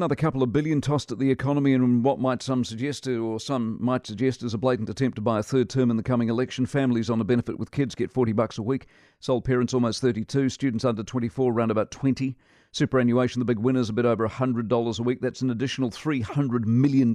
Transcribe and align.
another 0.00 0.16
couple 0.16 0.42
of 0.42 0.50
billion 0.50 0.80
tossed 0.80 1.12
at 1.12 1.18
the 1.18 1.30
economy 1.30 1.74
and 1.74 2.02
what 2.02 2.18
might 2.18 2.42
some 2.42 2.64
suggest, 2.64 3.06
or 3.06 3.38
some 3.38 3.76
might 3.84 4.06
suggest, 4.06 4.42
is 4.42 4.54
a 4.54 4.58
blatant 4.58 4.88
attempt 4.88 5.14
to 5.14 5.20
buy 5.20 5.38
a 5.38 5.42
third 5.42 5.68
term 5.68 5.90
in 5.90 5.98
the 5.98 6.02
coming 6.02 6.30
election. 6.30 6.64
Families 6.64 7.10
on 7.10 7.20
a 7.20 7.24
benefit 7.24 7.58
with 7.58 7.70
kids 7.70 7.94
get 7.94 8.10
40 8.10 8.32
bucks 8.32 8.56
a 8.56 8.62
week. 8.62 8.86
Sole 9.18 9.42
parents 9.42 9.74
almost 9.74 10.00
32. 10.00 10.48
Students 10.48 10.86
under 10.86 11.02
24 11.02 11.52
around 11.52 11.70
about 11.70 11.90
20. 11.90 12.34
Superannuation, 12.72 13.40
the 13.40 13.44
big 13.44 13.58
winners, 13.58 13.90
a 13.90 13.92
bit 13.92 14.06
over 14.06 14.26
$100 14.26 14.98
a 14.98 15.02
week. 15.02 15.20
That's 15.20 15.42
an 15.42 15.50
additional 15.50 15.90
$300 15.90 16.64
million 16.64 17.12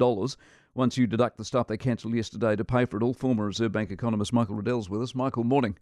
once 0.75 0.95
you 0.95 1.07
deduct 1.07 1.37
the 1.37 1.45
stuff 1.45 1.65
they 1.65 1.77
cancelled 1.77 2.13
yesterday 2.13 2.55
to 2.55 2.63
pay 2.63 2.85
for 2.85 2.97
it 2.97 3.03
all. 3.03 3.15
Former 3.15 3.47
Reserve 3.47 3.71
Bank 3.71 3.89
economist 3.89 4.31
Michael 4.31 4.57
Reddell's 4.57 4.91
with 4.91 5.01
us. 5.01 5.15
Michael, 5.15 5.43
morning. 5.43 5.75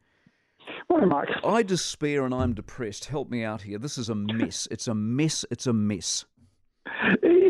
Morning, 0.90 1.10
Mike. 1.10 1.28
I 1.44 1.64
despair 1.64 2.24
and 2.24 2.34
I'm 2.34 2.54
depressed. 2.54 3.06
Help 3.06 3.30
me 3.30 3.44
out 3.44 3.64
here. 3.64 3.78
This 3.78 3.98
is 3.98 4.08
a 4.08 4.16
mess. 4.16 4.70
It's 4.72 4.88
a 4.88 4.96
mess. 4.96 5.44
It's 5.52 5.68
a 5.68 5.74
mess. 5.74 6.24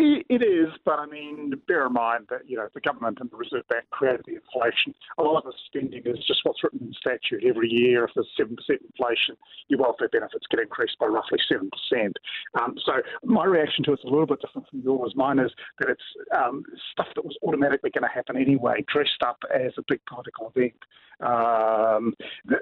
It 0.06 0.44
is, 0.44 0.68
but 0.84 1.00
I 1.00 1.06
mean, 1.06 1.54
bear 1.66 1.88
in 1.88 1.94
mind 1.94 2.26
that 2.30 2.42
you 2.46 2.58
know 2.58 2.68
the 2.74 2.82
government 2.82 3.20
and 3.22 3.32
the 3.32 3.38
Reserve 3.38 3.66
Bank 3.70 3.86
created 3.90 4.26
the 4.26 4.36
inflation. 4.36 4.94
A 5.18 5.24
lot 5.24 5.38
of 5.38 5.44
the 5.46 5.54
spending 5.66 6.02
is 6.06 6.18
just 6.28 6.42
what's 6.44 6.62
written 6.62 6.80
in 6.82 6.94
statute. 6.94 7.46
Every 7.48 7.70
year, 7.70 8.04
if 8.04 8.12
there's 8.14 8.28
seven 8.36 8.58
percent 8.58 8.82
inflation, 8.82 9.38
your 9.70 9.80
welfare 9.80 10.10
benefits 10.10 10.46
get 10.52 10.60
increased 10.60 11.00
by 11.00 11.06
roughly 11.06 11.40
seven 11.48 11.70
percent. 11.72 12.18
Um, 12.60 12.76
so 12.86 13.02
my 13.24 13.46
reaction 13.46 13.86
to 13.86 13.94
it's 13.94 14.04
a 14.04 14.08
little 14.08 14.28
bit 14.28 14.42
different 14.42 14.68
from 14.70 14.82
yours. 14.82 15.14
Mine 15.16 15.40
is 15.40 15.52
that 15.80 15.90
it's 15.90 16.04
um, 16.36 16.64
stuff 16.92 17.08
that 17.16 17.24
was 17.24 17.38
automatically 17.42 17.92
going 17.92 18.04
to 18.04 18.14
happen 18.14 18.36
anyway, 18.36 18.84
dressed 18.92 19.24
up 19.26 19.42
as 19.56 19.72
a 19.78 19.84
big 19.88 20.02
political 20.06 20.52
event. 20.54 20.74
Um, 21.20 22.14
the, 22.46 22.58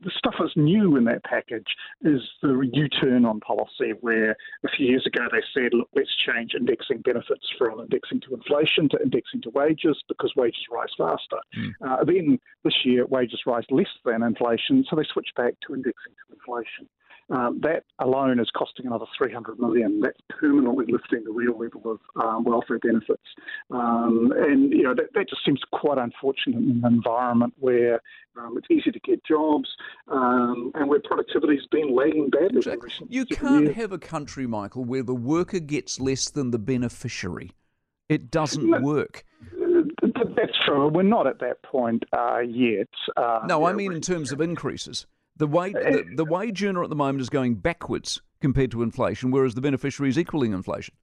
the, 0.00 0.10
stuff 0.26 0.34
that's 0.40 0.56
new 0.56 0.96
in 0.96 1.04
that 1.04 1.24
package 1.24 1.66
is 2.02 2.20
the 2.42 2.68
U-turn 2.72 3.24
on 3.24 3.40
policy, 3.40 3.92
where 4.00 4.30
a 4.64 4.68
few 4.76 4.86
years 4.86 5.06
ago 5.06 5.26
they 5.30 5.42
said, 5.54 5.72
look, 5.72 5.88
let's 5.94 6.10
change 6.26 6.52
indexing 6.54 6.98
benefits 6.98 7.46
from 7.58 7.80
indexing 7.80 8.20
to 8.22 8.34
inflation 8.34 8.88
to 8.88 8.98
indexing 9.02 9.42
to 9.42 9.50
wages 9.50 9.96
because 10.08 10.32
wages 10.36 10.64
rise 10.70 10.88
faster. 10.96 11.38
Mm. 11.56 11.72
Uh, 11.86 12.04
then 12.04 12.38
this 12.64 12.74
year, 12.84 13.06
wages 13.06 13.40
rise 13.46 13.64
less 13.70 13.86
than 14.04 14.22
inflation, 14.22 14.84
so 14.88 14.96
they 14.96 15.04
switch 15.12 15.28
back 15.36 15.54
to 15.66 15.74
indexing 15.74 16.12
to 16.12 16.34
inflation. 16.34 16.88
Um, 17.28 17.60
that 17.62 17.84
alone 17.98 18.38
is 18.38 18.48
costing 18.56 18.86
another 18.86 19.06
300 19.18 19.58
million. 19.58 20.00
That's 20.00 20.20
permanently 20.28 20.86
lifting 20.88 21.24
the 21.24 21.32
real 21.32 21.58
level 21.58 21.82
of 21.90 22.22
um, 22.22 22.44
welfare 22.44 22.78
benefits, 22.78 23.22
um, 23.72 24.32
and 24.36 24.72
you 24.72 24.84
know 24.84 24.94
that, 24.94 25.12
that, 25.14 25.28
just 25.28 25.44
seems 25.44 25.60
quite 25.72 25.98
unfortunate 25.98 26.58
in 26.58 26.82
an 26.84 26.94
environment 26.94 27.52
where 27.58 28.00
um, 28.38 28.56
it's 28.56 28.68
easy 28.70 28.92
to 28.92 29.00
get 29.00 29.24
jobs 29.24 29.68
um, 30.06 30.70
and 30.74 30.88
where 30.88 31.00
productivity 31.00 31.56
has 31.56 31.66
been 31.72 31.96
lagging 31.96 32.30
badly. 32.30 32.58
Exactly. 32.58 32.90
You 33.08 33.26
can't 33.26 33.64
years. 33.64 33.76
have 33.76 33.90
a 33.90 33.98
country, 33.98 34.46
Michael, 34.46 34.84
where 34.84 35.02
the 35.02 35.14
worker 35.14 35.58
gets 35.58 35.98
less 35.98 36.30
than 36.30 36.52
the 36.52 36.60
beneficiary. 36.60 37.50
It 38.08 38.30
doesn't 38.30 38.70
no, 38.70 38.80
work. 38.80 39.24
That's 40.36 40.56
true. 40.64 40.88
We're 40.88 41.02
not 41.02 41.26
at 41.26 41.40
that 41.40 41.62
point 41.64 42.04
uh, 42.16 42.38
yet. 42.38 42.88
Uh, 43.16 43.40
no, 43.46 43.64
I 43.64 43.72
mean 43.72 43.92
in 43.92 44.00
terms 44.00 44.30
of 44.30 44.40
increases. 44.40 45.06
The 45.36 45.46
wage, 45.46 45.74
the, 45.74 46.04
the 46.16 46.24
wage 46.24 46.62
earner 46.64 46.82
at 46.82 46.90
the 46.90 46.96
moment 46.96 47.20
is 47.20 47.28
going 47.28 47.56
backwards 47.56 48.22
compared 48.40 48.70
to 48.70 48.82
inflation, 48.82 49.30
whereas 49.30 49.54
the 49.54 49.60
beneficiary 49.60 50.08
is 50.08 50.18
equaling 50.18 50.52
inflation. 50.52 50.94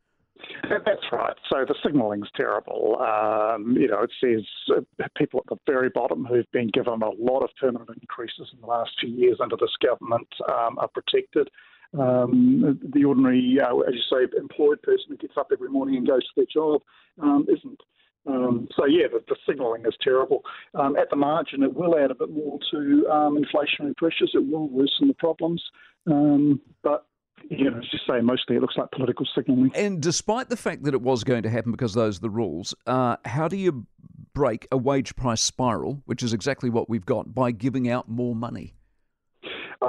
That's 0.63 1.05
right. 1.11 1.35
So 1.51 1.65
the 1.67 1.75
signalling's 1.83 2.29
terrible. 2.35 2.97
Um, 2.99 3.75
you 3.77 3.87
know, 3.87 4.01
it 4.01 4.11
says 4.19 4.43
uh, 4.75 5.07
people 5.17 5.41
at 5.41 5.49
the 5.49 5.71
very 5.71 5.89
bottom 5.89 6.25
who've 6.25 6.51
been 6.51 6.69
given 6.69 7.01
a 7.01 7.09
lot 7.09 7.43
of 7.43 7.49
permanent 7.59 7.89
increases 8.01 8.49
in 8.53 8.61
the 8.61 8.67
last 8.67 8.91
few 8.99 9.09
years 9.09 9.37
under 9.41 9.55
this 9.55 9.75
government 9.81 10.27
um, 10.49 10.77
are 10.79 10.87
protected. 10.87 11.49
Um, 11.97 12.79
the 12.93 13.05
ordinary, 13.05 13.59
uh, 13.61 13.77
as 13.79 13.93
you 13.93 14.01
say, 14.09 14.37
employed 14.37 14.81
person 14.81 15.05
who 15.09 15.17
gets 15.17 15.37
up 15.37 15.49
every 15.51 15.69
morning 15.69 15.97
and 15.97 16.07
goes 16.07 16.23
to 16.23 16.31
their 16.35 16.45
job 16.51 16.81
um, 17.21 17.45
isn't. 17.47 17.79
Um, 18.25 18.67
so 18.75 18.85
yeah, 18.85 19.07
the, 19.11 19.21
the 19.27 19.35
signalling 19.47 19.85
is 19.85 19.93
terrible. 20.01 20.43
Um, 20.75 20.95
at 20.95 21.09
the 21.09 21.15
margin, 21.15 21.63
it 21.63 21.73
will 21.73 21.97
add 21.97 22.11
a 22.11 22.15
bit 22.15 22.29
more 22.29 22.57
to 22.71 23.07
um, 23.09 23.37
inflationary 23.37 23.95
pressures. 23.97 24.31
It 24.33 24.47
will 24.49 24.69
worsen 24.69 25.07
the 25.07 25.13
problems, 25.13 25.61
um, 26.07 26.61
but 26.83 27.05
you 27.49 27.69
know, 27.69 27.81
you 27.91 27.99
say, 28.07 28.21
mostly 28.21 28.55
it 28.55 28.61
looks 28.61 28.77
like 28.77 28.89
political 28.91 29.27
signalling. 29.35 29.71
And 29.75 30.01
despite 30.01 30.49
the 30.49 30.55
fact 30.55 30.83
that 30.83 30.93
it 30.93 31.01
was 31.01 31.23
going 31.23 31.43
to 31.43 31.49
happen 31.49 31.71
because 31.71 31.93
those 31.93 32.17
are 32.17 32.21
the 32.21 32.29
rules, 32.29 32.73
uh, 32.87 33.17
how 33.25 33.47
do 33.47 33.57
you 33.57 33.85
break 34.33 34.67
a 34.71 34.77
wage 34.77 35.15
price 35.15 35.41
spiral, 35.41 36.01
which 36.05 36.23
is 36.23 36.33
exactly 36.33 36.69
what 36.69 36.89
we've 36.89 37.05
got, 37.05 37.33
by 37.33 37.51
giving 37.51 37.89
out 37.89 38.09
more 38.09 38.35
money? 38.35 38.75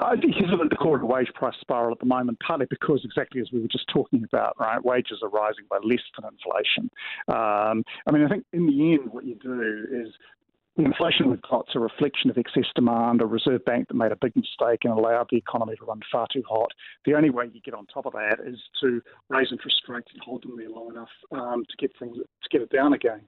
I 0.03 0.17
think 0.17 0.35
he's 0.35 0.51
in 0.51 0.69
the 0.69 0.77
core 0.77 0.97
of 0.97 1.03
a 1.03 1.07
wage 1.07 1.33
price 1.35 1.55
spiral 1.61 1.93
at 1.93 2.01
the 2.01 2.07
moment, 2.07 2.39
partly 2.45 2.67
because 2.69 3.03
exactly 3.05 3.41
as 3.41 3.49
we 3.53 3.61
were 3.61 3.69
just 3.69 3.87
talking 3.89 4.25
about, 4.25 4.59
right, 4.59 4.83
wages 4.85 5.21
are 5.23 5.29
rising 5.29 5.65
by 5.71 5.79
less 5.83 6.01
than 6.17 6.31
inflation. 6.31 6.91
Um, 7.29 7.85
I 8.07 8.13
mean, 8.13 8.25
I 8.25 8.29
think 8.29 8.45
in 8.53 8.67
the 8.67 8.93
end, 8.95 9.13
what 9.13 9.25
you 9.25 9.37
do 9.37 9.87
is 9.91 10.13
the 10.77 10.85
inflation 10.85 11.31
we've 11.31 11.43
got 11.43 11.67
is 11.69 11.77
a 11.77 11.81
reflection 11.81 12.31
of 12.31 12.39
excess 12.39 12.67
demand, 12.75 13.23
a 13.23 13.27
Reserve 13.27 13.65
Bank 13.65 13.89
that 13.89 13.95
made 13.95 14.11
a 14.11 14.17
big 14.17 14.35
mistake 14.35 14.81
and 14.83 14.93
allowed 14.93 15.29
the 15.31 15.37
economy 15.37 15.77
to 15.77 15.85
run 15.85 16.01
far 16.11 16.27
too 16.33 16.43
hot. 16.49 16.71
The 17.05 17.15
only 17.15 17.31
way 17.31 17.49
you 17.53 17.61
get 17.61 17.75
on 17.75 17.87
top 17.87 18.07
of 18.07 18.13
that 18.15 18.39
is 18.45 18.59
to 18.81 19.01
raise 19.29 19.53
interest 19.53 19.83
rates 19.89 20.11
and 20.13 20.23
hold 20.23 20.43
them 20.43 20.57
there 20.57 20.71
long 20.71 20.91
enough 20.91 21.09
um, 21.31 21.65
to 21.69 21.77
get 21.79 21.93
things 21.99 22.17
to 22.17 22.49
get 22.51 22.63
it 22.63 22.71
down 22.71 22.93
again 22.93 23.21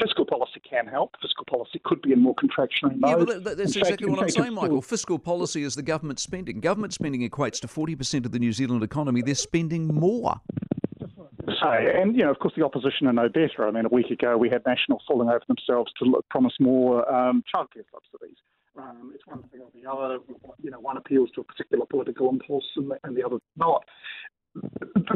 fiscal 0.00 0.24
policy 0.24 0.60
can 0.68 0.86
help. 0.86 1.16
Fiscal 1.20 1.44
policy 1.44 1.80
could 1.84 2.02
be 2.02 2.12
in 2.12 2.20
more 2.20 2.34
contractionary 2.34 2.98
mode. 2.98 3.28
Yeah, 3.28 3.38
but 3.42 3.56
that's 3.56 3.74
in 3.74 3.82
exactly 3.82 4.06
fact, 4.06 4.10
what 4.10 4.22
I'm 4.22 4.30
saying, 4.30 4.54
Michael. 4.54 4.82
Fiscal 4.82 5.18
policy 5.18 5.62
is 5.62 5.74
the 5.74 5.82
government 5.82 6.18
spending. 6.20 6.60
Government 6.60 6.92
spending 6.92 7.28
equates 7.28 7.60
to 7.60 7.66
40% 7.66 8.24
of 8.24 8.32
the 8.32 8.38
New 8.38 8.52
Zealand 8.52 8.82
economy. 8.82 9.22
They're 9.22 9.34
spending 9.34 9.88
more. 9.88 10.40
Say, 11.62 11.92
and 11.94 12.16
you 12.16 12.24
know, 12.24 12.30
of 12.30 12.38
course, 12.40 12.54
the 12.56 12.64
opposition 12.64 13.06
are 13.06 13.12
no 13.12 13.28
better. 13.28 13.66
I 13.66 13.70
mean, 13.70 13.86
a 13.86 13.88
week 13.88 14.10
ago 14.10 14.36
we 14.36 14.50
had 14.50 14.62
National 14.66 15.00
falling 15.06 15.28
over 15.28 15.42
themselves 15.46 15.92
to 15.98 16.04
look, 16.04 16.28
promise 16.28 16.54
more 16.58 17.08
um, 17.12 17.44
childcare 17.54 17.84
subsidies. 17.92 18.36
Um, 18.76 19.12
it's 19.14 19.26
one 19.26 19.42
thing 19.44 19.60
or 19.60 19.70
the 19.72 19.88
other. 19.88 20.18
You 20.60 20.70
know, 20.70 20.80
one 20.80 20.96
appeals 20.96 21.30
to 21.36 21.42
a 21.42 21.44
particular 21.44 21.86
political 21.86 22.28
impulse 22.28 22.64
and 22.76 22.90
the, 22.90 22.98
and 23.04 23.16
the 23.16 23.24
other 23.24 23.36
not 23.56 23.84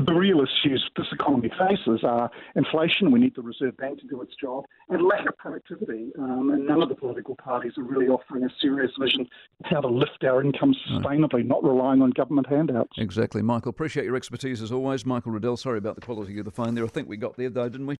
the 0.06 0.14
real 0.14 0.40
issues 0.40 0.88
this 0.96 1.06
economy 1.12 1.50
faces 1.58 2.00
are 2.04 2.30
inflation, 2.54 3.10
we 3.10 3.20
need 3.20 3.34
the 3.34 3.42
Reserve 3.42 3.76
Bank 3.76 4.00
to 4.00 4.06
do 4.06 4.22
its 4.22 4.34
job, 4.40 4.64
and 4.88 5.02
lack 5.04 5.28
of 5.28 5.36
productivity. 5.36 6.12
Um, 6.18 6.50
and 6.50 6.66
none 6.66 6.82
of 6.82 6.88
the 6.88 6.94
political 6.94 7.36
parties 7.36 7.72
are 7.78 7.84
really 7.84 8.08
offering 8.08 8.44
a 8.44 8.48
serious 8.60 8.90
vision 8.98 9.20
of 9.22 9.26
how 9.64 9.80
to 9.80 9.88
lift 9.88 10.24
our 10.24 10.42
income 10.42 10.74
sustainably, 10.88 11.44
not 11.44 11.62
relying 11.64 12.02
on 12.02 12.10
government 12.10 12.48
handouts. 12.48 12.92
Exactly. 12.98 13.42
Michael, 13.42 13.70
appreciate 13.70 14.04
your 14.04 14.16
expertise 14.16 14.62
as 14.62 14.72
always. 14.72 15.06
Michael 15.06 15.32
Reddell, 15.32 15.56
sorry 15.56 15.78
about 15.78 15.94
the 15.94 16.00
quality 16.00 16.38
of 16.38 16.44
the 16.44 16.50
phone 16.50 16.74
there. 16.74 16.84
I 16.84 16.88
think 16.88 17.08
we 17.08 17.16
got 17.16 17.36
there, 17.36 17.50
though, 17.50 17.68
didn't 17.68 17.86
we? 17.86 17.98